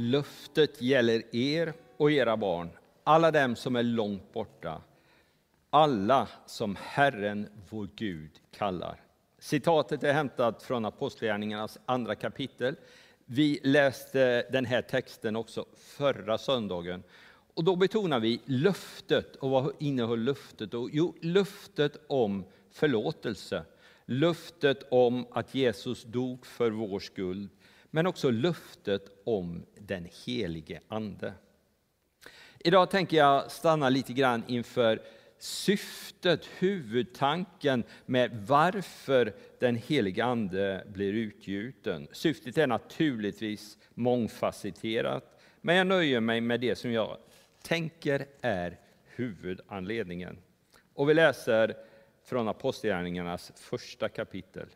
Löftet 0.00 0.82
gäller 0.82 1.34
er 1.36 1.72
och 1.96 2.10
era 2.12 2.36
barn, 2.36 2.70
alla 3.04 3.30
dem 3.30 3.56
som 3.56 3.76
är 3.76 3.82
långt 3.82 4.32
borta, 4.32 4.82
alla 5.70 6.28
som 6.46 6.76
Herren, 6.80 7.48
vår 7.70 7.88
Gud, 7.96 8.30
kallar. 8.50 9.00
Citatet 9.38 10.04
är 10.04 10.12
hämtat 10.12 10.62
från 10.62 10.84
Apostlagärningarnas 10.84 11.78
andra 11.86 12.14
kapitel. 12.14 12.76
Vi 13.24 13.60
läste 13.62 14.46
den 14.52 14.64
här 14.64 14.82
texten 14.82 15.36
också 15.36 15.64
förra 15.76 16.38
söndagen. 16.38 17.02
Och 17.54 17.64
då 17.64 17.76
betonar 17.76 18.20
vi 18.20 18.40
löftet. 18.44 19.36
Och 19.36 19.50
vad 19.50 19.72
innehöll 19.78 20.20
löftet? 20.20 20.70
Jo, 20.72 21.14
löftet 21.20 21.96
om 22.06 22.44
förlåtelse. 22.70 23.64
Löftet 24.04 24.82
om 24.90 25.26
att 25.30 25.54
Jesus 25.54 26.02
dog 26.04 26.46
för 26.46 26.70
vår 26.70 27.00
skuld. 27.00 27.50
Men 27.90 28.06
också 28.06 28.30
löftet 28.30 29.02
om 29.24 29.66
den 29.74 30.08
helige 30.26 30.80
Ande. 30.88 31.34
Idag 32.58 32.90
tänker 32.90 33.16
jag 33.16 33.50
stanna 33.50 33.88
lite 33.88 34.12
grann 34.12 34.44
inför 34.46 35.02
syftet, 35.38 36.46
huvudtanken 36.58 37.84
med 38.06 38.44
varför 38.46 39.34
den 39.58 39.76
helige 39.76 40.24
Ande 40.24 40.84
blir 40.88 41.12
utgjuten. 41.12 42.08
Syftet 42.12 42.58
är 42.58 42.66
naturligtvis 42.66 43.78
mångfacetterat, 43.94 45.40
men 45.60 45.76
jag 45.76 45.86
nöjer 45.86 46.20
mig 46.20 46.40
med 46.40 46.60
det 46.60 46.76
som 46.76 46.92
jag 46.92 47.18
tänker 47.62 48.26
är 48.40 48.78
huvudanledningen. 49.04 50.38
Och 50.94 51.08
vi 51.08 51.14
läser 51.14 51.76
från 52.24 52.48
Apostlagärningarnas 52.48 53.52
första 53.56 54.08
kapitel. 54.08 54.68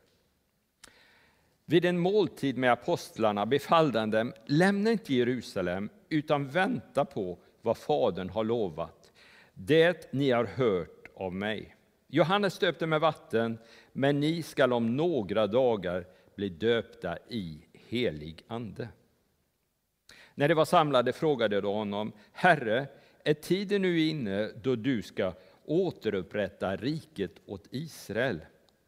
Vid 1.73 1.85
en 1.85 1.99
måltid 1.99 2.59
med 2.59 2.73
apostlarna 2.73 3.47
befallde 3.47 3.99
han 3.99 4.11
dem, 4.11 4.33
lämna 4.47 4.91
inte 4.91 5.15
Jerusalem, 5.15 5.89
utan 6.09 6.49
vänta 6.49 7.05
på 7.05 7.39
vad 7.63 7.77
Fadern 7.77 8.29
har 8.29 8.45
lovat, 8.45 9.13
det 9.55 10.13
ni 10.13 10.31
har 10.31 10.45
hört 10.45 11.07
av 11.15 11.33
mig. 11.33 11.77
Johannes 12.09 12.59
döpte 12.59 12.87
med 12.87 13.01
vatten, 13.01 13.59
men 13.93 14.21
ni 14.21 14.43
skall 14.43 14.73
om 14.73 14.97
några 14.97 15.47
dagar 15.47 16.07
bli 16.37 16.49
döpta 16.49 17.19
i 17.29 17.59
helig 17.89 18.45
ande. 18.47 18.89
När 20.35 20.49
de 20.49 20.55
var 20.55 20.65
samlade 20.65 21.13
frågade 21.13 21.61
de 21.61 21.75
honom, 21.75 22.13
Herre, 22.33 22.87
är 23.25 23.35
tiden 23.35 23.83
nu 23.83 24.01
inne 24.01 24.51
då 24.63 24.77
du 24.77 25.03
ska 25.03 25.35
återupprätta 25.65 26.77
riket 26.77 27.33
åt 27.47 27.67
Israel? 27.71 28.41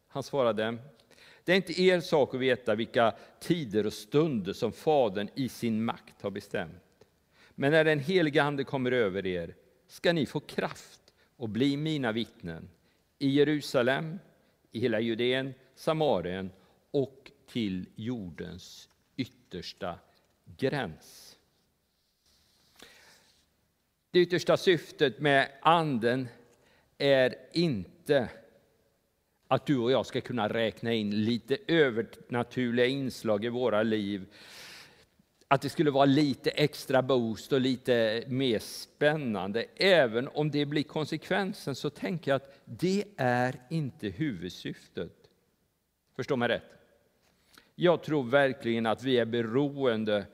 Han 0.07 0.23
svarade, 0.23 0.77
det 1.45 1.51
är 1.51 1.55
inte 1.55 1.81
er 1.81 1.99
sak 1.99 2.33
att 2.33 2.39
veta 2.39 2.75
vilka 2.75 3.13
tider 3.39 3.85
och 3.85 3.93
stunder 3.93 4.53
som 4.53 4.71
Fadern 4.71 5.29
i 5.35 5.49
sin 5.49 5.85
makt 5.85 6.21
har 6.21 6.29
bestämt. 6.29 7.05
Men 7.55 7.71
när 7.71 7.83
den 7.83 7.99
helige 7.99 8.43
Ande 8.43 8.63
kommer 8.63 8.91
över 8.91 9.25
er 9.25 9.55
ska 9.87 10.13
ni 10.13 10.25
få 10.25 10.39
kraft 10.39 11.13
och 11.37 11.49
bli 11.49 11.77
mina 11.77 12.11
vittnen 12.11 12.69
i 13.19 13.29
Jerusalem, 13.29 14.19
i 14.71 14.79
hela 14.79 14.99
Judeen, 14.99 15.53
Samarien 15.75 16.51
och 16.91 17.31
till 17.47 17.85
jordens 17.95 18.89
yttersta 19.15 19.99
gräns. 20.57 21.37
Det 24.11 24.19
yttersta 24.19 24.57
syftet 24.57 25.19
med 25.19 25.51
Anden 25.61 26.27
är 26.97 27.35
inte 27.53 28.29
att 29.47 29.65
du 29.65 29.77
och 29.77 29.91
jag 29.91 30.05
ska 30.05 30.21
kunna 30.21 30.47
räkna 30.49 30.93
in 30.93 31.23
lite 31.23 31.57
övernaturliga 31.67 32.85
inslag 32.85 33.45
i 33.45 33.49
våra 33.49 33.83
liv. 33.83 34.25
Att 35.47 35.61
det 35.61 35.69
skulle 35.69 35.91
vara 35.91 36.05
lite 36.05 36.49
extra 36.49 37.01
boost 37.01 37.53
och 37.53 37.61
lite 37.61 38.23
mer 38.27 38.59
spännande. 38.59 39.65
Även 39.75 40.27
om 40.27 40.51
det 40.51 40.65
blir 40.65 40.83
konsekvensen 40.83 41.75
så 41.75 41.89
tänker 41.89 42.31
jag 42.31 42.35
att 42.35 42.61
det 42.65 43.03
är 43.17 43.55
inte 43.69 44.07
huvudsyftet. 44.07 45.11
Förstå 46.15 46.35
mig 46.35 46.49
rätt. 46.49 46.63
Jag 47.75 48.03
tror 48.03 48.23
verkligen 48.23 48.85
att 48.85 49.03
vi 49.03 49.17
är 49.17 49.25
beroende 49.25 50.25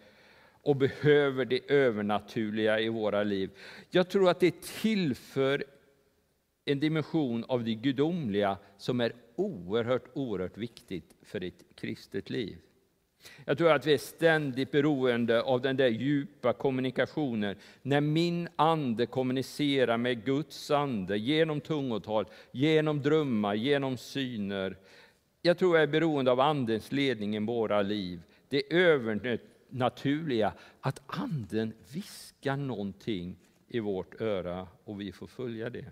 och 0.64 0.76
behöver 0.76 1.46
det 1.46 1.72
övernaturliga 1.72 2.80
i 2.80 2.90
våra 2.90 3.24
liv. 3.24 3.50
Jag 3.90 4.10
tror 4.10 4.30
att 4.30 4.40
det 4.40 4.62
tillför 4.62 5.64
en 6.72 6.80
dimension 6.80 7.46
av 7.48 7.64
det 7.64 7.76
gudomliga 7.76 8.58
som 8.78 9.02
är 9.02 9.14
oerhört, 9.36 10.06
oerhört 10.14 10.58
viktigt 10.58 11.16
för 11.22 11.44
ett 11.44 11.64
kristet 11.76 12.30
liv. 12.30 12.58
Jag 13.46 13.58
tror 13.58 13.72
att 13.72 13.88
vi 13.88 13.94
är 13.94 13.98
ständigt 13.98 14.72
beroende 14.72 15.42
av 15.42 15.62
den 15.62 15.78
där 15.78 15.88
djupa 15.88 16.54
kommunikationen. 16.54 17.56
När 17.82 18.02
min 18.02 18.48
ande 18.56 19.06
kommunicerar 19.06 19.98
med 19.98 20.26
Guds 20.26 20.72
ande 20.72 21.18
genom 21.18 21.62
tungotal, 21.62 22.26
genom 22.52 23.02
drömmar, 23.02 23.56
genom 23.56 23.98
syner. 23.98 24.78
Jag 25.42 25.58
tror 25.58 25.76
jag 25.76 25.84
är 25.84 25.88
beroende 25.88 26.32
av 26.32 26.40
Andens 26.40 26.92
ledning 26.92 27.36
i 27.36 27.40
våra 27.40 27.82
liv. 27.82 28.22
Det 28.50 28.74
övernaturliga, 28.74 30.54
att 30.82 31.02
Anden 31.08 31.74
viskar 31.94 32.58
någonting 32.58 33.36
i 33.68 33.80
vårt 33.80 34.22
öra 34.22 34.68
och 34.84 35.02
vi 35.02 35.12
får 35.12 35.28
följa 35.28 35.70
det. 35.70 35.86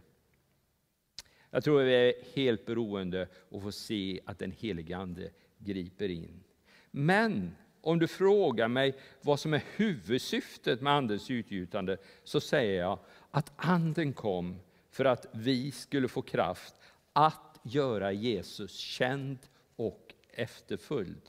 Jag 1.51 1.63
tror 1.63 1.83
vi 1.83 1.93
är 1.93 2.13
helt 2.35 2.65
beroende 2.65 3.27
och 3.49 3.61
får 3.61 3.71
se 3.71 4.19
att 4.25 4.39
den 4.39 4.51
helige 4.51 4.97
Ande 4.97 5.29
griper 5.57 6.09
in. 6.09 6.43
Men 6.91 7.55
om 7.81 7.99
du 7.99 8.07
frågar 8.07 8.67
mig 8.67 8.95
vad 9.21 9.39
som 9.39 9.53
är 9.53 9.63
huvudsyftet 9.75 10.81
med 10.81 10.93
Andens 10.93 11.31
utgjutande 11.31 11.97
så 12.23 12.39
säger 12.41 12.81
jag 12.81 12.99
att 13.31 13.51
Anden 13.55 14.13
kom 14.13 14.59
för 14.89 15.05
att 15.05 15.25
vi 15.31 15.71
skulle 15.71 16.07
få 16.07 16.21
kraft 16.21 16.75
att 17.13 17.59
göra 17.63 18.11
Jesus 18.11 18.75
känd 18.75 19.37
och 19.75 20.13
efterföljd. 20.29 21.21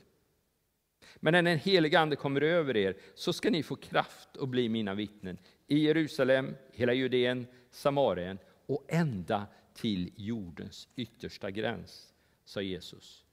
Men 1.15 1.31
när 1.31 1.41
den 1.41 1.59
helige 1.59 1.99
Ande 1.99 2.15
kommer 2.15 2.41
över 2.41 2.77
er 2.77 2.97
så 3.15 3.33
ska 3.33 3.49
ni 3.49 3.63
få 3.63 3.75
kraft 3.75 4.37
att 4.39 4.49
bli 4.49 4.69
mina 4.69 4.93
vittnen 4.93 5.37
i 5.67 5.77
Jerusalem, 5.77 6.55
hela 6.71 6.93
Judeen, 6.93 7.47
Samarien 7.71 8.37
och 8.65 8.85
ända 8.87 9.47
till 9.73 10.11
jordens 10.15 10.87
yttersta 10.95 11.51
gräns, 11.51 12.13
sa 12.45 12.61
Jesus. 12.61 13.25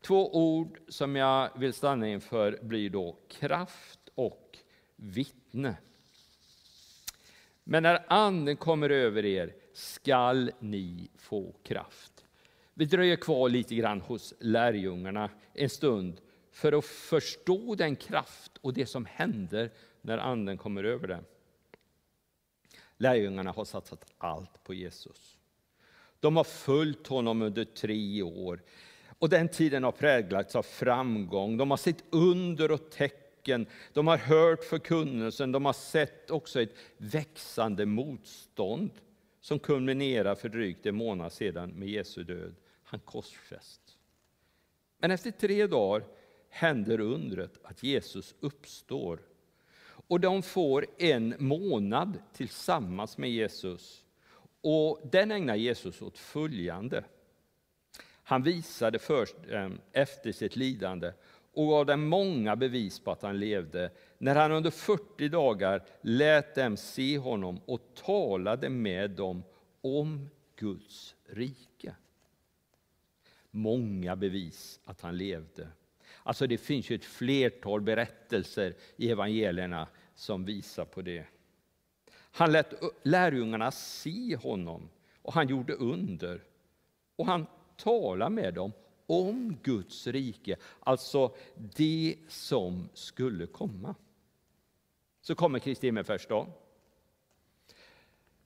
Två 0.00 0.34
ord 0.34 0.80
som 0.88 1.16
jag 1.16 1.58
vill 1.58 1.72
stanna 1.72 2.08
inför 2.08 2.58
blir 2.62 2.90
då 2.90 3.16
kraft 3.28 4.00
och 4.14 4.58
vittne. 4.96 5.76
Men 7.64 7.82
när 7.82 8.12
anden 8.12 8.56
kommer 8.56 8.90
över 8.90 9.24
er 9.24 9.54
skall 9.72 10.50
ni 10.58 11.10
få 11.16 11.54
kraft. 11.62 12.24
Vi 12.74 12.84
dröjer 12.84 13.16
kvar 13.16 13.48
lite 13.48 13.74
grann 13.74 14.00
hos 14.00 14.34
lärjungarna 14.40 15.30
en 15.52 15.70
stund 15.70 16.20
för 16.50 16.72
att 16.72 16.84
förstå 16.84 17.74
den 17.74 17.96
kraft 17.96 18.56
och 18.60 18.74
det 18.74 18.86
som 18.86 19.06
händer 19.06 19.70
när 20.00 20.18
anden 20.18 20.58
kommer 20.58 20.84
över 20.84 21.08
dem. 21.08 21.24
Lärjungarna 22.96 23.50
har 23.50 23.64
satsat 23.64 24.12
allt 24.18 24.64
på 24.64 24.74
Jesus. 24.74 25.35
De 26.20 26.36
har 26.36 26.44
följt 26.44 27.06
honom 27.06 27.42
under 27.42 27.64
tre 27.64 28.22
år. 28.22 28.62
Och 29.18 29.28
den 29.28 29.48
tiden 29.48 29.84
har 29.84 29.92
präglats 29.92 30.56
av 30.56 30.62
framgång. 30.62 31.56
De 31.56 31.70
har 31.70 31.76
sett 31.76 32.04
under 32.10 32.70
och 32.70 32.90
tecken. 32.90 33.66
De 33.92 34.06
har 34.06 34.16
hört 34.16 34.64
förkunnelsen. 34.64 35.52
De 35.52 35.64
har 35.64 35.72
sett 35.72 36.30
också 36.30 36.62
ett 36.62 36.74
växande 36.96 37.86
motstånd 37.86 38.90
som 39.40 39.58
kulminerar 39.58 40.34
för 40.34 40.48
drygt 40.48 40.86
en 40.86 40.96
månad 40.96 41.32
sedan 41.32 41.70
med 41.70 41.88
Jesu 41.88 42.24
död. 42.24 42.54
Han 42.82 43.00
korsfäst. 43.00 43.80
Men 44.98 45.10
efter 45.10 45.30
tre 45.30 45.66
dagar 45.66 46.04
händer 46.48 47.00
undret 47.00 47.58
att 47.62 47.82
Jesus 47.82 48.34
uppstår. 48.40 49.20
Och 50.08 50.20
de 50.20 50.42
får 50.42 50.86
en 50.98 51.34
månad 51.38 52.18
tillsammans 52.32 53.18
med 53.18 53.30
Jesus 53.30 54.04
och 54.68 55.00
den 55.04 55.30
ägnar 55.30 55.56
Jesus 55.56 56.02
åt 56.02 56.18
följande. 56.18 57.04
Han 58.22 58.42
visade 58.42 58.98
först 58.98 59.36
ehm, 59.50 59.78
efter 59.92 60.32
sitt 60.32 60.56
lidande 60.56 61.12
och 61.52 61.68
gav 61.68 61.86
dem 61.86 62.08
många 62.08 62.56
bevis 62.56 63.00
på 63.00 63.10
att 63.10 63.22
han 63.22 63.38
levde 63.38 63.90
när 64.18 64.34
han 64.34 64.52
under 64.52 64.70
40 64.70 65.28
dagar 65.28 65.84
lät 66.00 66.54
dem 66.54 66.76
se 66.76 67.18
honom 67.18 67.60
och 67.66 67.80
talade 67.94 68.68
med 68.68 69.10
dem 69.10 69.42
om 69.80 70.28
Guds 70.56 71.14
rike. 71.26 71.94
Många 73.50 74.16
bevis 74.16 74.80
att 74.84 75.00
han 75.00 75.16
levde. 75.16 75.68
Alltså 76.22 76.46
det 76.46 76.58
finns 76.58 76.90
ju 76.90 76.94
ett 76.94 77.04
flertal 77.04 77.80
berättelser 77.80 78.74
i 78.96 79.10
evangelierna 79.10 79.88
som 80.14 80.44
visar 80.44 80.84
på 80.84 81.02
det. 81.02 81.24
Han 82.36 82.52
lät 82.52 82.74
lärjungarna 83.02 83.70
se 83.70 84.36
honom 84.36 84.88
och 85.22 85.32
han 85.32 85.48
gjorde 85.48 85.74
under. 85.74 86.42
Och 87.16 87.26
han 87.26 87.46
talade 87.76 88.30
med 88.30 88.54
dem 88.54 88.72
om 89.06 89.56
Guds 89.62 90.06
rike, 90.06 90.56
alltså 90.80 91.34
det 91.76 92.16
som 92.28 92.88
skulle 92.94 93.46
komma. 93.46 93.94
Så 95.20 95.34
kommer 95.34 95.58
Kristi 95.58 95.86
himmelsfärdsdag. 95.86 96.46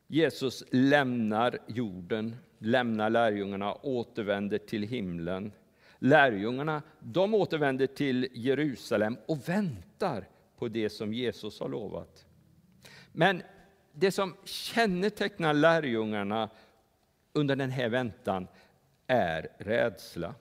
Jesus 0.07 0.65
lämnar 0.71 1.59
jorden, 1.67 2.37
lämnar 2.59 3.11
lärjungarna, 3.11 3.75
återvänder 3.75 4.59
till 4.59 4.83
himlen. 4.83 5.53
Lärjungarna 5.99 6.83
de 7.01 7.35
återvänder 7.35 7.87
till 7.87 8.29
Jerusalem 8.33 9.17
och 9.27 9.49
väntar 9.49 10.29
på 10.57 10.69
det 10.69 10.91
som 10.91 11.15
Jesus 11.15 11.61
har 11.61 11.69
lovat. 11.69 12.27
Men 13.13 13.43
det 14.01 14.13
som 14.13 14.37
kännetecknar 14.45 15.55
lärjungarna 15.55 16.51
under 17.33 17.57
den 17.57 17.71
här 17.71 17.89
väntan 17.89 18.47
är 19.07 19.49
rädsla. 19.59 20.35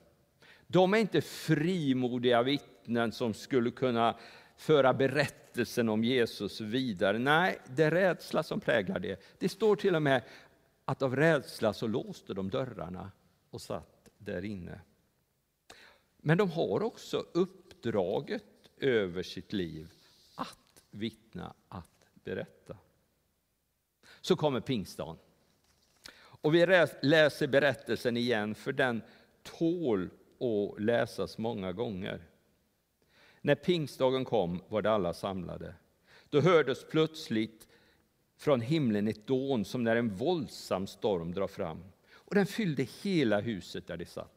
De 0.66 0.94
är 0.94 0.98
inte 0.98 1.20
frimodiga 1.20 2.42
vittnen 2.42 3.12
som 3.12 3.34
skulle 3.34 3.70
kunna 3.70 4.16
föra 4.56 4.94
berättelsen 4.94 5.88
om 5.88 6.04
Jesus 6.04 6.60
vidare. 6.60 7.18
Nej, 7.18 7.58
det 7.66 7.82
är 7.82 7.90
rädsla 7.90 8.42
som 8.42 8.60
präglar 8.60 8.98
det. 8.98 9.22
Det 9.38 9.48
står 9.48 9.76
till 9.76 9.94
och 9.94 10.02
med 10.02 10.22
att 10.84 11.02
av 11.02 11.16
rädsla 11.16 11.72
så 11.72 11.86
låste 11.86 12.34
de 12.34 12.50
dörrarna 12.50 13.10
och 13.50 13.60
satt 13.60 14.08
där 14.18 14.44
inne. 14.44 14.80
Men 16.16 16.38
de 16.38 16.50
har 16.50 16.82
också 16.82 17.24
uppdraget 17.32 18.44
över 18.76 19.22
sitt 19.22 19.52
liv 19.52 19.92
att 20.34 20.84
vittna, 20.90 21.54
att 21.68 22.06
berätta. 22.24 22.76
Så 24.20 24.36
kommer 24.36 24.60
pingstdagen. 24.60 25.16
Och 26.42 26.54
vi 26.54 26.66
läser 27.02 27.46
berättelsen 27.46 28.16
igen, 28.16 28.54
för 28.54 28.72
den 28.72 29.02
tål 29.42 30.10
att 30.40 30.82
läsas 30.82 31.38
många 31.38 31.72
gånger. 31.72 32.20
När 33.40 33.54
pingstdagen 33.54 34.24
kom 34.24 34.62
var 34.68 34.82
det 34.82 34.90
alla 34.90 35.12
samlade. 35.12 35.74
Då 36.28 36.40
hördes 36.40 36.84
plötsligt 36.90 37.68
från 38.36 38.60
himlen 38.60 39.08
ett 39.08 39.26
dån 39.26 39.64
som 39.64 39.84
när 39.84 39.96
en 39.96 40.16
våldsam 40.16 40.86
storm 40.86 41.34
drar 41.34 41.48
fram. 41.48 41.84
Och 42.12 42.34
den 42.34 42.46
fyllde 42.46 42.82
hela 43.02 43.40
huset 43.40 43.86
där 43.86 43.96
de 43.96 44.06
satt. 44.06 44.32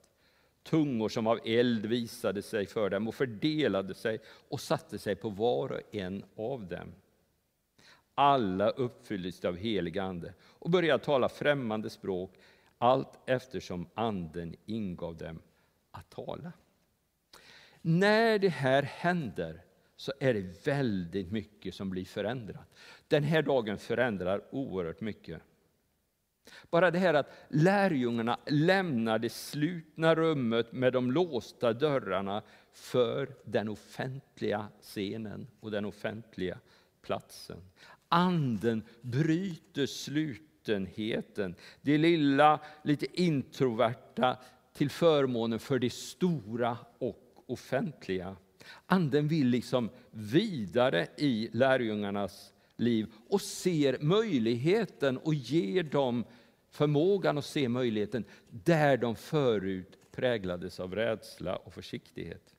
Tungor 0.63 1.09
som 1.09 1.27
av 1.27 1.39
eld 1.45 1.85
visade 1.85 2.41
sig 2.41 2.65
för 2.65 2.89
dem 2.89 3.07
och 3.07 3.15
fördelade 3.15 3.93
sig 3.93 4.19
och 4.25 4.61
satte 4.61 4.99
sig 4.99 5.15
på 5.15 5.29
var 5.29 5.71
och 5.71 5.95
en 5.95 6.23
av 6.35 6.67
dem. 6.67 6.93
Alla 8.15 8.69
uppfylldes 8.69 9.45
av 9.45 9.57
helig 9.57 9.99
ande 9.99 10.33
och 10.41 10.69
började 10.69 11.03
tala 11.03 11.29
främmande 11.29 11.89
språk 11.89 12.39
allt 12.77 13.19
eftersom 13.25 13.89
anden 13.93 14.55
ingav 14.65 15.17
dem 15.17 15.41
att 15.91 16.09
tala. 16.09 16.51
När 17.81 18.39
det 18.39 18.49
här 18.49 18.83
händer 18.83 19.61
så 19.95 20.13
är 20.19 20.33
det 20.33 20.67
väldigt 20.67 21.31
mycket 21.31 21.75
som 21.75 21.89
blir 21.89 22.05
förändrat. 22.05 22.73
Den 23.07 23.23
här 23.23 23.41
dagen 23.41 23.77
förändrar 23.77 24.41
oerhört 24.51 25.01
mycket. 25.01 25.41
Bara 26.69 26.91
det 26.91 26.99
här 26.99 27.13
att 27.13 27.33
lärjungarna 27.47 28.39
lämnar 28.45 29.19
det 29.19 29.29
slutna 29.29 30.15
rummet 30.15 30.71
med 30.71 30.93
de 30.93 31.11
låsta 31.11 31.73
dörrarna 31.73 32.43
för 32.71 33.35
den 33.43 33.69
offentliga 33.69 34.67
scenen 34.81 35.47
och 35.59 35.71
den 35.71 35.85
offentliga 35.85 36.59
platsen. 37.01 37.57
Anden 38.15 38.83
bryter 39.01 39.85
slutenheten, 39.85 41.55
det 41.81 41.97
lilla, 41.97 42.59
lite 42.83 43.21
introverta 43.21 44.37
till 44.73 44.89
förmånen 44.89 45.59
för 45.59 45.79
det 45.79 45.93
stora 45.93 46.77
och 46.99 47.43
offentliga. 47.47 48.35
Anden 48.85 49.27
vill 49.27 49.47
liksom 49.47 49.89
vidare 50.11 51.07
i 51.17 51.49
lärjungarnas 51.53 52.53
liv 52.77 53.07
och 53.29 53.41
ser 53.41 53.97
möjligheten 54.01 55.17
och 55.17 55.33
ger 55.33 55.83
dem 55.83 56.25
förmågan 56.69 57.37
att 57.37 57.45
se 57.45 57.69
möjligheten 57.69 58.25
där 58.49 58.97
de 58.97 59.15
förut 59.15 59.97
präglades 60.11 60.79
av 60.79 60.95
rädsla 60.95 61.55
och 61.55 61.73
försiktighet. 61.73 62.55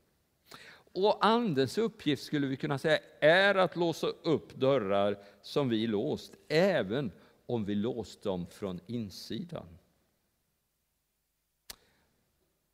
Och 0.94 1.26
Andens 1.26 1.78
uppgift 1.78 2.22
skulle 2.22 2.46
vi 2.46 2.56
kunna 2.56 2.78
säga 2.78 2.98
är 3.20 3.54
att 3.54 3.76
låsa 3.76 4.06
upp 4.06 4.54
dörrar 4.54 5.18
som 5.42 5.68
vi 5.68 5.86
låst, 5.86 6.34
även 6.48 7.12
om 7.46 7.64
vi 7.64 7.74
låst 7.74 8.22
dem 8.22 8.46
från 8.46 8.80
insidan. 8.86 9.66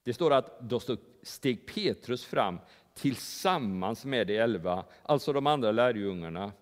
Det 0.02 0.12
står 0.12 0.32
att 0.32 0.60
då 0.60 0.80
steg 1.22 1.66
Petrus 1.74 2.24
fram 2.24 2.58
tillsammans 2.94 4.04
med 4.04 4.26
de 4.26 4.38
elva, 4.38 4.84
alltså 5.02 5.32
de 5.32 5.46
andra 5.46 5.72
lärjungarna. 5.72 6.52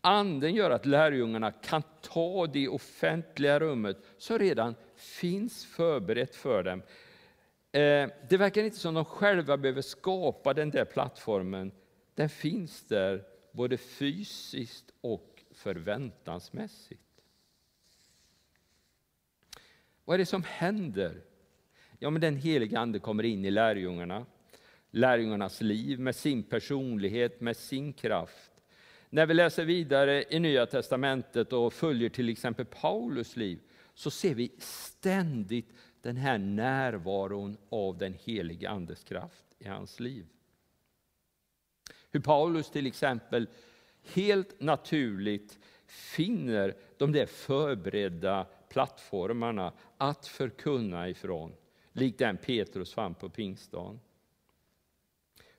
Anden 0.00 0.54
gör 0.54 0.70
att 0.70 0.86
lärjungarna 0.86 1.50
kan 1.50 1.82
ta 2.00 2.46
det 2.46 2.68
offentliga 2.68 3.60
rummet 3.60 3.96
som 4.18 4.38
redan 4.38 4.74
finns 4.96 5.64
förberett 5.64 6.36
för 6.36 6.62
dem. 6.62 6.82
Eh, 7.72 8.08
det 8.28 8.36
verkar 8.36 8.64
inte 8.64 8.78
som 8.78 8.94
de 8.94 9.04
själva 9.04 9.56
behöver 9.56 9.82
skapa 9.82 10.54
den 10.54 10.70
där 10.70 10.84
plattformen. 10.84 11.72
Den 12.14 12.28
finns 12.28 12.82
där 12.82 13.24
både 13.52 13.76
fysiskt 13.76 14.90
och 15.00 15.44
förväntansmässigt. 15.50 17.02
Vad 20.04 20.14
är 20.14 20.18
det 20.18 20.26
som 20.26 20.42
händer? 20.42 21.22
Ja, 21.98 22.10
men 22.10 22.20
den 22.20 22.36
heliga 22.36 22.78
Ande 22.78 22.98
kommer 22.98 23.22
in 23.22 23.44
i 23.44 23.50
lärjungarna 23.50 24.26
lärjungarnas 24.90 25.60
liv, 25.60 26.00
med 26.00 26.16
sin 26.16 26.42
personlighet, 26.42 27.40
med 27.40 27.56
sin 27.56 27.92
kraft. 27.92 28.50
När 29.10 29.26
vi 29.26 29.34
läser 29.34 29.64
vidare 29.64 30.24
i 30.30 30.38
Nya 30.38 30.66
testamentet 30.66 31.52
och 31.52 31.72
följer 31.72 32.08
till 32.08 32.28
exempel 32.28 32.66
Paulus 32.66 33.36
liv 33.36 33.58
så 33.94 34.10
ser 34.10 34.34
vi 34.34 34.50
ständigt 34.58 35.68
den 36.02 36.16
här 36.16 36.38
närvaron 36.38 37.56
av 37.68 37.98
den 37.98 38.14
helige 38.24 38.70
Andes 38.70 39.04
kraft 39.04 39.44
i 39.58 39.68
hans 39.68 40.00
liv. 40.00 40.26
Hur 42.10 42.20
Paulus 42.20 42.70
till 42.70 42.86
exempel 42.86 43.48
helt 44.14 44.60
naturligt 44.60 45.58
finner 45.86 46.76
de 46.96 47.12
där 47.12 47.26
förberedda 47.26 48.46
plattformarna 48.68 49.72
att 49.96 50.26
förkunna 50.26 51.08
ifrån, 51.08 51.52
likt 51.92 52.18
den 52.18 52.36
Petrus 52.36 52.94
fann 52.94 53.14
på 53.14 53.28
pingstdagen. 53.28 54.00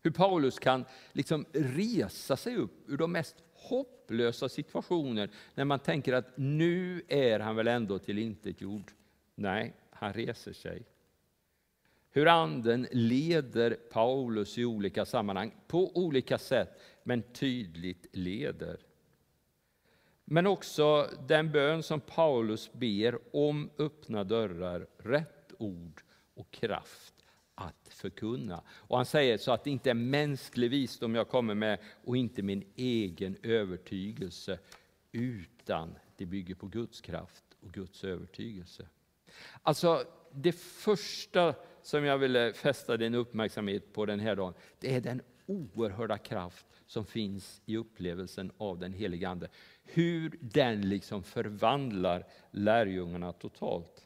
Hur 0.01 0.11
Paulus 0.11 0.59
kan 0.59 0.85
liksom 1.11 1.45
resa 1.53 2.37
sig 2.37 2.55
upp 2.55 2.89
ur 2.89 2.97
de 2.97 3.11
mest 3.11 3.35
hopplösa 3.53 4.49
situationer 4.49 5.29
när 5.55 5.65
man 5.65 5.79
tänker 5.79 6.13
att 6.13 6.37
nu 6.37 7.01
är 7.07 7.39
han 7.39 7.55
väl 7.55 7.67
ändå 7.67 7.99
till 7.99 8.17
intet 8.17 8.61
gjord. 8.61 8.91
Nej, 9.35 9.73
han 9.99 10.13
reser 10.13 10.53
sig. 10.53 10.83
Hur 12.11 12.27
Anden 12.27 12.87
leder 12.91 13.71
Paulus 13.71 14.57
i 14.57 14.65
olika 14.65 15.05
sammanhang, 15.05 15.55
på 15.67 15.97
olika 15.97 16.37
sätt, 16.37 16.81
men 17.03 17.21
tydligt 17.21 18.05
leder. 18.11 18.79
Men 20.25 20.47
också 20.47 21.09
den 21.27 21.51
bön 21.51 21.83
som 21.83 21.99
Paulus 22.01 22.73
ber 22.73 23.35
om 23.35 23.69
öppna 23.77 24.23
dörrar, 24.23 24.87
rätt 24.97 25.53
ord 25.57 26.01
och 26.33 26.51
kraft 26.51 27.13
att 27.55 27.87
förkunna. 27.89 28.63
Och 28.69 28.97
han 28.97 29.05
säger 29.05 29.37
så 29.37 29.51
att 29.51 29.63
det 29.63 29.69
inte 29.69 29.89
är 29.89 29.93
mänsklig 29.93 30.69
visdom 30.69 31.15
jag 31.15 31.27
kommer 31.27 31.55
med 31.55 31.79
och 32.03 32.17
inte 32.17 32.41
min 32.41 32.63
egen 32.75 33.37
övertygelse, 33.43 34.59
utan 35.11 35.95
det 36.17 36.25
bygger 36.25 36.55
på 36.55 36.67
Guds 36.67 37.01
kraft 37.01 37.43
och 37.61 37.73
Guds 37.73 38.03
övertygelse. 38.03 38.87
Alltså, 39.63 40.03
det 40.31 40.51
första 40.51 41.55
som 41.81 42.05
jag 42.05 42.17
ville 42.17 42.53
fästa 42.53 42.97
din 42.97 43.15
uppmärksamhet 43.15 43.93
på 43.93 44.05
den 44.05 44.19
här 44.19 44.35
dagen, 44.35 44.53
det 44.79 44.95
är 44.95 45.01
den 45.01 45.21
oerhörda 45.45 46.17
kraft 46.17 46.65
som 46.87 47.05
finns 47.05 47.61
i 47.65 47.77
upplevelsen 47.77 48.51
av 48.57 48.79
den 48.79 48.93
helige 48.93 49.29
Ande. 49.29 49.49
Hur 49.83 50.37
den 50.41 50.89
liksom 50.89 51.23
förvandlar 51.23 52.27
lärjungarna 52.51 53.33
totalt. 53.33 54.05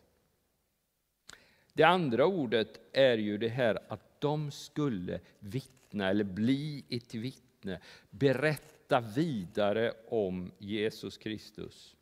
Det 1.74 1.84
andra 1.84 2.25
ordet 2.25 2.80
är 2.92 3.18
ju 3.18 3.38
det 3.38 3.50
här 3.50 3.80
att 3.88 4.22
de 4.22 4.52
skulle 4.52 5.20
vittna 5.40 6.10
eller 6.10 6.24
bli 6.24 6.86
ett 6.90 7.13
vittne, 7.13 7.80
berätta 8.10 9.02
vidare 9.02 9.94
om 10.08 10.52
Jesus 10.58 11.18
Kristus. 11.18 11.96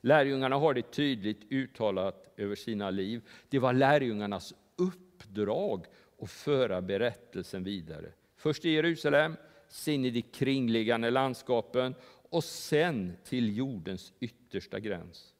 Lärjungarna 0.00 0.56
har 0.56 0.74
det 0.74 0.90
tydligt 0.90 1.52
uttalat 1.52 2.32
över 2.36 2.54
sina 2.54 2.90
liv. 2.90 3.22
Det 3.48 3.58
var 3.58 3.72
lärjungarnas 3.72 4.54
uppdrag 4.76 5.86
att 6.20 6.30
föra 6.30 6.82
berättelsen 6.82 7.64
vidare. 7.64 8.12
Först 8.36 8.64
i 8.64 8.70
Jerusalem, 8.70 9.36
sen 9.68 10.04
i 10.04 10.10
de 10.10 10.22
kringliggande 10.22 11.10
landskapen 11.10 11.94
och 12.30 12.44
sen 12.44 13.16
till 13.24 13.56
jordens 13.56 14.12
yttersta 14.20 14.80
gräns. 14.80 15.34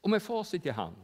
Och 0.00 0.10
med 0.10 0.22
facit 0.22 0.66
i 0.66 0.70
hand, 0.70 0.96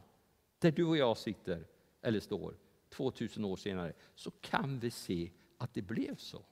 där 0.59 0.71
du 0.71 0.85
och 0.85 0.97
jag 0.97 1.17
sitter, 1.17 1.65
eller 2.03 2.21
står 2.21 2.55
2000 2.91 3.45
år 3.45 3.57
senare, 3.57 3.93
så 4.15 4.31
kan 4.31 4.79
vi 4.79 4.91
se 4.91 5.31
att 5.59 5.75
det 5.75 5.83
blev 5.83 6.17
så. 6.17 6.43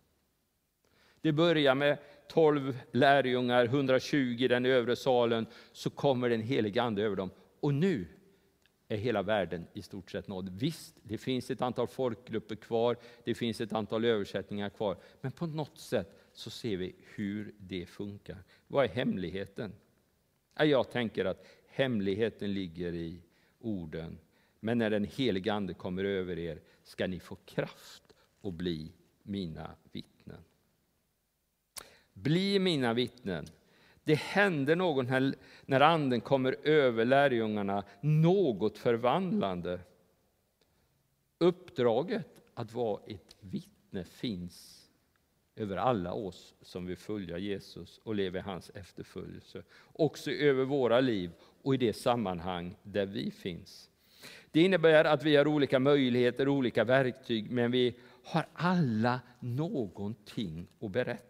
Det 1.21 1.33
börjar 1.33 1.75
med 1.75 1.99
12 2.29 2.79
lärjungar, 2.93 3.65
120 3.65 4.17
i 4.17 4.49
den 4.49 4.67
övre 4.67 4.97
salen, 4.97 5.47
så 5.73 5.91
kommer 5.91 6.31
den 6.31 6.41
helige 6.41 6.83
Ande 6.83 7.03
över 7.03 7.17
dem. 7.17 7.31
Och 7.61 7.75
nu 7.75 8.07
är 8.89 8.97
hela 8.97 9.23
världen 9.23 9.67
i 9.73 9.83
stort 9.83 10.11
sett 10.11 10.29
nådd. 10.29 10.49
Visst, 10.59 10.95
det 11.03 11.19
finns 11.19 11.51
ett 11.51 11.63
antal 11.63 11.89
folkgrupper 11.89 12.57
kvar, 12.57 12.97
det 13.25 13.35
finns 13.35 13.61
ett 13.61 13.73
antal 13.73 14.05
översättningar 14.05 14.69
kvar, 14.69 14.97
men 15.21 15.33
på 15.33 15.47
något 15.47 15.79
sätt 15.79 16.19
så 16.33 16.51
ser 16.51 16.77
vi 16.77 16.95
hur 17.15 17.55
det 17.59 17.87
funkar. 17.87 18.45
Vad 18.67 18.85
är 18.85 18.89
hemligheten? 18.89 19.73
Jag 20.55 20.91
tänker 20.91 21.25
att 21.25 21.47
hemligheten 21.69 22.55
ligger 22.55 22.93
i 22.93 23.23
orden. 23.61 24.19
Men 24.61 24.79
när 24.79 24.91
den 24.91 25.05
helige 25.05 25.53
Ande 25.53 25.75
kommer 25.75 26.05
över 26.05 26.39
er 26.39 26.61
ska 26.83 27.07
ni 27.07 27.21
få 27.21 27.37
kraft 27.37 28.03
att 28.43 28.55
bli 28.55 28.93
mina 29.23 29.71
vittnen. 29.93 30.20
Bli 32.23 32.59
mina 32.59 32.95
vittnen. 32.95 33.47
Det 34.05 34.15
händer 34.15 34.77
något 34.77 35.07
när 35.67 35.81
Anden 35.81 36.21
kommer 36.21 36.57
över 36.63 37.05
lärjungarna, 37.05 37.85
något 38.01 38.79
förvandlande. 38.79 39.81
Uppdraget 41.39 42.43
att 42.55 42.73
vara 42.73 43.01
ett 43.07 43.37
vittne 43.41 44.05
finns 44.05 44.87
över 45.57 45.77
alla 45.77 46.13
oss 46.13 46.55
som 46.63 46.87
vill 46.87 46.97
följa 46.97 47.39
Jesus 47.39 48.01
och 48.03 48.15
leva 48.15 48.39
i 48.39 48.43
hans 48.43 48.71
efterföljelse. 48.75 49.63
Också 49.93 50.31
över 50.31 50.65
våra 50.65 51.01
liv 51.01 51.31
och 51.63 51.75
i 51.75 51.77
det 51.77 51.93
sammanhang 51.93 52.77
där 52.83 53.07
vi 53.07 53.31
finns. 53.31 53.91
Det 54.51 54.63
innebär 54.63 55.05
att 55.05 55.25
vi 55.25 55.37
har 55.37 55.47
olika 55.47 55.79
möjligheter, 55.79 56.49
olika 56.49 56.85
verktyg, 56.85 57.51
men 57.51 57.71
vi 57.71 57.95
har 58.25 58.47
alla 58.53 59.21
någonting 59.41 60.67
att 60.81 60.91
berätta. 60.91 61.30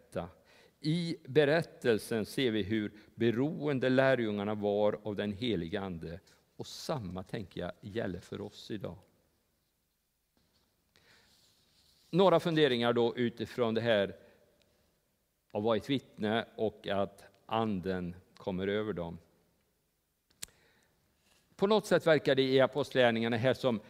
I 0.81 1.17
berättelsen 1.27 2.27
ser 2.27 2.51
vi 2.51 2.63
hur 2.63 2.93
beroende 3.15 3.89
lärjungarna 3.89 4.55
var 4.55 5.01
av 5.03 5.17
den 5.17 5.33
helige 5.33 5.81
Ande. 5.81 6.21
Och 6.57 6.67
samma 6.67 7.23
tänker 7.23 7.61
jag 7.61 7.73
gäller 7.81 8.21
för 8.21 8.41
oss 8.41 8.71
idag. 8.71 8.99
Några 12.11 12.41
funderingar 12.41 12.93
då 12.93 13.17
utifrån 13.17 13.75
det 13.75 13.81
här 13.81 14.17
att 15.53 15.63
vara 15.63 15.77
ett 15.77 15.91
vittne 15.91 16.45
och 16.57 16.89
att 16.89 17.25
anden 17.47 18.15
kommer 18.37 18.69
över 18.69 18.93
dem. 18.93 19.19
På 21.57 21.67
något 21.67 21.87
sätt 21.87 22.07
verkar 22.07 22.35
det 22.35 22.43
i 22.43 22.61
apostlärningarna 22.61 23.37
här 23.37 23.55
som 23.55 23.81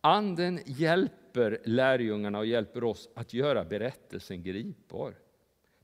anden 0.00 0.60
hjälper 0.66 1.60
lärjungarna 1.64 2.38
och 2.38 2.46
hjälper 2.46 2.84
oss 2.84 3.08
att 3.14 3.34
göra 3.34 3.64
berättelsen 3.64 4.42
gripbar. 4.42 5.14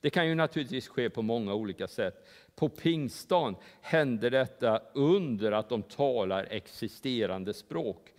Det 0.01 0.11
kan 0.11 0.29
ju 0.29 0.35
naturligtvis 0.35 0.89
ske 0.89 1.11
på 1.11 1.23
många 1.23 1.55
olika 1.55 1.89
sätt. 1.89 2.29
På 2.55 2.69
pingstdagen 2.69 3.57
händer 3.81 4.31
detta 4.31 4.83
under 4.95 5.53
att 5.53 5.69
de 5.69 5.83
talar 5.83 6.47
existerande 6.51 7.55
språk. 7.55 8.13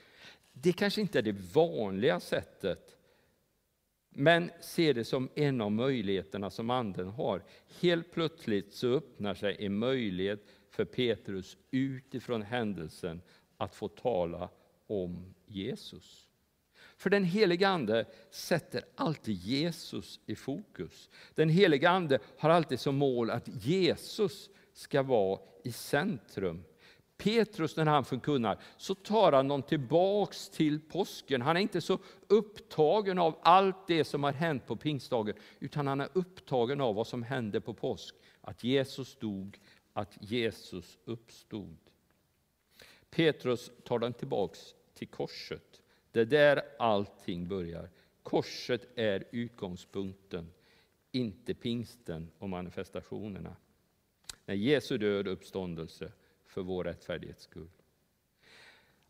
Det 0.54 0.74
kanske 0.74 1.02
inte 1.02 1.20
är 1.20 1.24
det 1.24 1.54
vanliga 1.54 2.20
sättet, 2.20 2.96
men 4.10 4.52
se 4.62 4.94
det 4.94 5.06
som 5.06 5.30
en 5.36 5.62
av 5.62 5.72
möjligheterna 5.72 6.50
som 6.50 6.70
Anden 6.70 7.08
har. 7.08 7.44
Helt 7.82 8.12
plötsligt 8.12 8.74
så 8.74 8.88
öppnar 8.94 9.34
sig 9.34 9.66
en 9.66 9.78
möjlighet 9.78 10.46
för 10.70 10.86
Petrus 10.86 11.58
utifrån 11.72 12.42
händelsen 12.42 13.22
att 13.58 13.76
få 13.76 13.88
tala 13.88 14.50
om 14.88 15.34
Jesus. 15.46 16.29
För 17.00 17.10
den 17.10 17.24
heliga 17.24 17.70
Ande 17.70 18.06
sätter 18.32 18.84
alltid 18.96 19.36
Jesus 19.36 20.20
i 20.26 20.36
fokus. 20.36 21.10
Den 21.36 21.50
heliga 21.50 21.90
Ande 21.90 22.20
har 22.38 22.50
alltid 22.50 22.80
som 22.80 22.96
mål 22.96 23.30
att 23.30 23.48
Jesus 23.48 24.50
ska 24.74 25.04
vara 25.04 25.40
i 25.64 25.72
centrum. 25.72 26.64
Petrus 27.18 27.76
när 27.76 27.86
han 27.86 28.06
förkunnar 28.06 28.60
så 28.78 28.96
tar 28.96 29.32
han 29.32 29.48
dem 29.48 29.62
tillbaks 29.62 30.50
till 30.50 30.80
påsken. 30.80 31.42
Han 31.42 31.58
är 31.58 31.62
inte 31.62 31.82
så 31.82 32.00
upptagen 32.28 33.20
av 33.20 33.40
allt 33.42 33.88
det 33.88 34.04
som 34.04 34.24
har 34.24 34.32
hänt 34.32 34.66
på 34.68 34.76
pingstdagen 34.76 35.36
utan 35.60 35.88
han 35.88 36.02
är 36.02 36.10
upptagen 36.14 36.82
av 36.82 36.96
vad 36.96 37.08
som 37.08 37.24
hände 37.24 37.62
på 37.62 37.74
påsk. 37.74 38.16
Att 38.42 38.64
Jesus 38.64 39.16
dog, 39.16 39.60
att 39.94 40.18
Jesus 40.22 40.98
uppstod. 41.06 41.78
Petrus 43.10 43.72
tar 43.84 44.00
dem 44.00 44.14
tillbaks 44.14 44.60
till 44.94 45.08
korset. 45.08 45.82
Det 46.12 46.20
är 46.20 46.26
där 46.26 46.62
allting 46.80 47.48
börjar. 47.48 47.90
Korset 48.24 48.88
är 48.96 49.24
utgångspunkten, 49.32 50.52
inte 51.12 51.54
pingsten 51.54 52.32
och 52.38 52.50
manifestationerna. 52.50 53.56
När 54.46 54.56
Jesu 54.56 54.98
död 54.98 55.28
och 55.28 55.34
uppståndelse 55.34 56.12
för 56.46 56.62
vår 56.62 56.84
rättfärdighets 56.84 57.44
skull. 57.44 57.70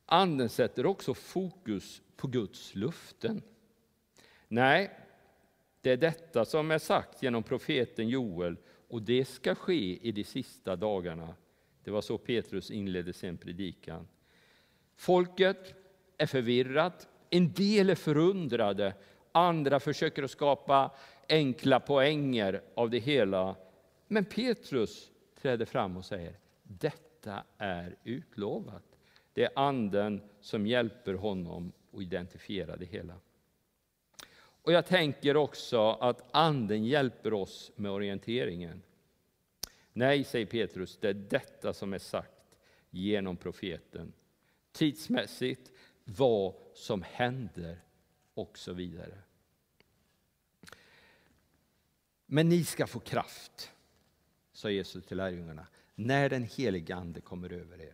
Anden 0.06 0.50
sätter 0.50 0.86
också 0.86 1.14
fokus 1.14 2.02
på 2.16 2.28
Guds 2.28 2.76
luften. 2.76 3.42
Nej, 4.48 5.00
det 5.82 5.92
är 5.92 5.98
detta 5.98 6.46
som 6.46 6.72
är 6.72 6.78
sagt 6.78 7.24
genom 7.24 7.44
profeten 7.44 8.10
Joel 8.10 8.58
och 8.88 9.02
det 9.02 9.26
ska 9.26 9.56
ske 9.56 10.08
i 10.08 10.12
de 10.12 10.24
sista 10.24 10.76
dagarna. 10.76 11.36
Det 11.84 11.92
var 11.92 12.02
så 12.02 12.18
Petrus 12.18 12.72
inledde 12.72 13.14
sin 13.14 13.38
predikan. 13.38 14.08
Folket 14.96 15.76
är 16.20 16.26
förvirrat, 16.26 17.08
en 17.30 17.54
del 17.54 17.90
är 17.90 17.96
förundrade, 17.96 18.94
andra 19.32 19.80
försöker 19.80 20.24
att 20.24 20.32
skapa 20.32 20.92
enkla 21.30 21.80
poänger 21.80 22.62
av 22.76 22.90
det 22.90 23.00
hela. 23.00 23.56
Men 24.08 24.26
Petrus 24.26 25.12
träder 25.42 25.66
fram 25.66 25.98
och 25.98 26.06
säger 26.06 26.34
detta 26.64 27.10
detta 27.20 27.44
är 27.58 27.96
utlovat. 28.04 28.84
Det 29.34 29.44
är 29.44 29.52
Anden 29.56 30.22
som 30.42 30.68
hjälper 30.68 31.14
honom 31.14 31.72
att 31.94 32.02
identifiera 32.02 32.78
det 32.78 32.86
hela. 32.86 33.16
Och 34.62 34.72
Jag 34.74 34.86
tänker 34.86 35.38
också 35.38 35.92
att 35.92 36.30
Anden 36.32 36.86
hjälper 36.86 37.34
oss 37.34 37.72
med 37.76 37.92
orienteringen. 37.92 38.82
Nej, 39.94 40.24
säger 40.24 40.46
Petrus, 40.46 40.98
det 40.98 41.10
är 41.10 41.14
detta 41.14 41.74
som 41.74 41.94
är 41.94 42.00
sagt 42.00 42.56
genom 42.90 43.38
profeten. 43.38 44.14
Tidsmässigt, 44.72 45.72
vad 46.18 46.54
som 46.74 47.02
händer 47.02 47.84
och 48.34 48.58
så 48.58 48.74
vidare. 48.74 49.18
Men 52.26 52.50
ni 52.50 52.64
ska 52.64 52.88
få 52.88 53.00
kraft, 53.00 53.72
sa 54.52 54.70
Jesus 54.70 55.06
till 55.06 55.18
lärjungarna, 55.18 55.68
när 55.96 56.30
den 56.30 56.44
helige 56.44 56.96
Ande 56.96 57.22
kommer 57.22 57.54
över 57.54 57.82
er. 57.82 57.94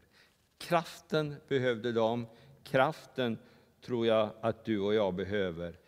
Kraften 0.57 1.35
behövde 1.47 1.91
de, 1.91 2.27
kraften 2.63 3.37
tror 3.81 4.07
jag 4.07 4.29
att 4.41 4.65
du 4.65 4.79
och 4.79 4.93
jag 4.93 5.13
behöver. 5.13 5.79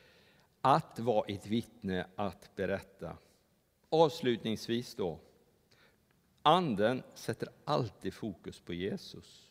Att 0.62 1.00
vara 1.00 1.26
ett 1.28 1.48
vittne, 1.48 2.08
att 2.16 2.56
berätta. 2.56 3.18
Avslutningsvis 3.90 4.96
då. 4.96 5.20
Anden 6.42 7.04
sätter 7.16 7.50
alltid 7.66 8.14
fokus 8.14 8.60
på 8.60 8.74
Jesus. 8.74 9.47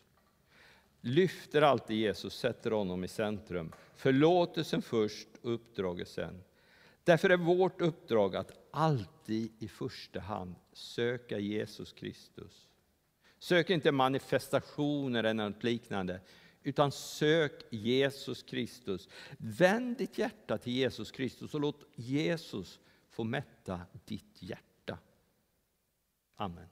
Lyfter 1.01 1.61
alltid 1.61 1.97
Jesus, 1.97 2.33
sätter 2.39 2.71
honom 2.71 3.03
i 3.03 3.07
centrum. 3.07 3.71
Förlåtelsen 3.95 4.81
först, 4.81 5.27
uppdraget 5.41 6.07
sen. 6.07 6.43
Därför 7.03 7.29
är 7.29 7.37
vårt 7.37 7.81
uppdrag 7.81 8.35
att 8.35 8.51
alltid 8.71 9.51
i 9.59 9.67
första 9.67 10.19
hand 10.19 10.55
söka 10.73 11.39
Jesus 11.39 11.93
Kristus. 11.93 12.67
Sök 13.39 13.69
inte 13.69 13.91
manifestationer 13.91 15.23
eller 15.23 15.49
något 15.49 15.63
liknande, 15.63 16.21
utan 16.63 16.91
sök 16.91 17.63
Jesus 17.69 18.43
Kristus. 18.43 19.09
Vänd 19.37 19.97
ditt 19.97 20.17
hjärta 20.17 20.57
till 20.57 20.73
Jesus 20.73 21.11
Kristus 21.11 21.53
och 21.53 21.61
låt 21.61 21.83
Jesus 21.95 22.79
få 23.09 23.23
mätta 23.23 23.81
ditt 24.05 24.41
hjärta. 24.41 24.97
Amen. 26.35 26.67